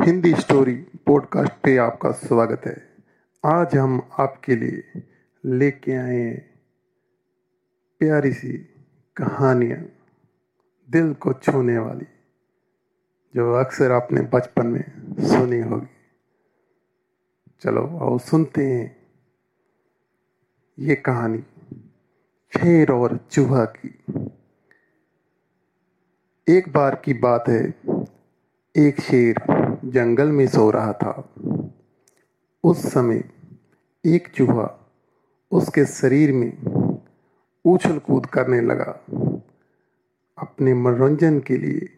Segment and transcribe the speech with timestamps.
[0.00, 0.74] Hindi story
[1.06, 2.76] podcast पे आपका स्वागत है।
[3.44, 5.02] आज हम आपके लिए
[5.44, 6.62] लेके आए हैं
[8.00, 8.52] प्यारी सी
[9.16, 9.80] कहानियाँ
[10.88, 12.06] दिल को छूने वाली,
[13.34, 14.84] जो अक्सर आपने बचपन में
[15.20, 15.86] सुनी होगी।
[17.60, 18.96] चलो आओ सुनते हैं
[20.78, 21.42] ये कहानी,
[22.52, 23.94] शेर और चूहा की।
[26.48, 27.62] एक बार की बात है,
[28.76, 29.49] एक शेर
[29.84, 31.34] जंगल में सो रहा था।
[32.64, 33.24] उस समय
[34.06, 34.90] एक चूहा
[35.52, 36.52] उसके शरीर में
[37.64, 39.00] उछल कूद करने लगा।
[40.38, 41.88] अपने मनोरंजन के लिए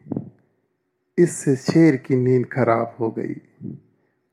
[1.18, 3.34] इससे शेर की नींद खराब हो गई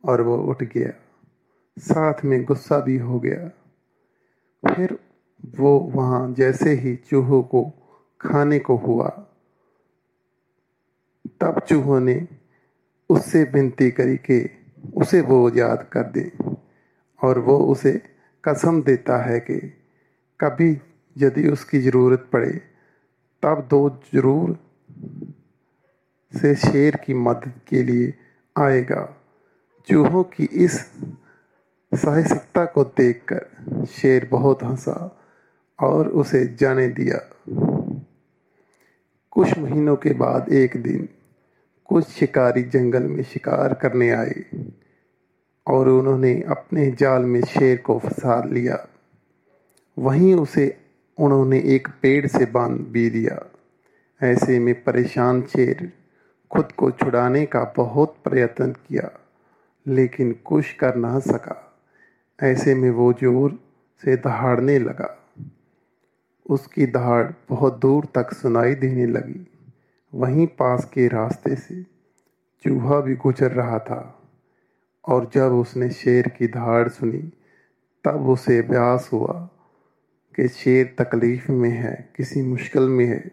[0.06, 0.92] और वो उठ गया।
[1.80, 3.48] साथ में गुस्सा भी हो गया।
[4.74, 5.00] फिर
[5.60, 7.72] वो वहाँ जैसे ही चूहों को
[8.22, 9.10] खाने को हुआ,
[11.42, 12.28] तब चूहों ने
[13.10, 14.40] उससे विनती करी कि
[14.96, 16.32] उसे वो याद कर दे
[17.22, 17.92] और वो उसे
[18.44, 19.58] कसम देता है कि
[20.40, 20.72] कभी
[21.16, 22.52] यदि उसकी ज़रूरत पड़े,
[23.44, 24.58] तब दो ज़रूर
[26.34, 28.14] से शेर की मदद के लिए
[28.56, 29.04] आएगा।
[29.88, 30.80] चूहों की इस
[31.92, 34.98] साहसिकता को देखकर शेर बहुत हंसा
[35.80, 37.20] और उसे जाने दिया।
[39.32, 41.08] कुछ महीनों के बाद एक दिन
[41.90, 44.44] कुछ शिकारी जंगल में शिकार करने आए
[45.68, 48.88] और उन्होंने अपने जाल में शेर को फंसा लिया।
[50.00, 50.78] वहीं उसे
[51.18, 53.52] उन्होंने एक पेड़ से बाँध भी दिया।
[54.24, 55.94] ऐसे में परेशान शेर
[56.52, 59.12] खुद को छुड़ाने का बहुत प्रयत्न किया,
[59.88, 61.80] लेकिन कुछ कर ना सका।
[62.44, 63.60] ऐसे में वो ज़ोर
[64.04, 65.18] से दहाड़ने लगा।
[66.50, 69.49] उसकी दहाड़ बहुत दूर तक सुनाई देने लगी।
[70.14, 71.84] वहीं पास के रास्ते से
[72.64, 74.16] चूहा भी गुजर रहा था।
[75.08, 77.32] और जब उसने शेर की धाड़ सुनी,
[78.04, 79.50] तब उसे अभ्यास हुआ
[80.36, 83.32] कि शेर तकलीफ़ में है, किसी मुश्किल में है।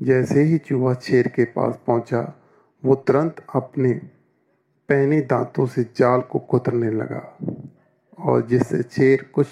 [0.00, 2.40] जैसे ही चूहा शेर के पास पहुँचा,
[2.84, 3.92] वो तुरंत अपने
[4.88, 7.38] पैने दांतों से जाल को कुतरने लगा।
[8.18, 9.46] और जिससे शेर कुछ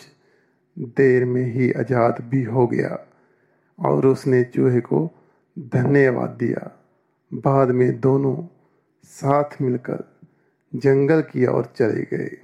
[0.78, 3.06] देर में ही आज़ाद भी हो गया,
[3.78, 5.10] और उसने चूहे को
[5.58, 6.84] धन्यवाद दिया।
[7.34, 8.46] बाद में दोनों
[9.04, 10.04] साथ मिलकर
[10.74, 12.40] जंगल की ओर चले गए।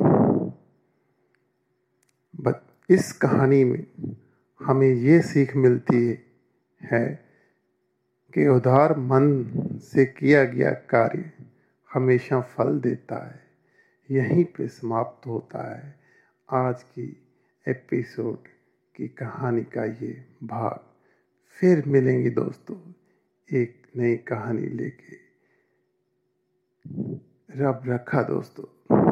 [2.90, 3.86] इस कहानी में
[4.62, 6.18] हमें ये सीख मिलती
[6.82, 7.24] है
[8.34, 9.50] कि उधार मन
[9.82, 11.32] से किया गया कार्य
[11.94, 13.40] हमेशा फल देता है।
[14.10, 15.94] यहीं पे समाप्त होता है
[16.50, 17.22] आज की
[17.68, 18.38] एपिसोड
[18.96, 20.80] की कहानी का ये भाग।
[21.60, 22.92] फिर मिलेंगे दोस्तों।
[23.52, 25.16] एक नई कहानी लेके।
[27.62, 29.09] रब रखा दोस्तों।